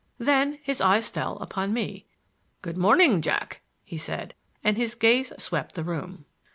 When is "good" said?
2.63-2.75